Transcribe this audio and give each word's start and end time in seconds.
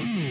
Mm. 0.00 0.29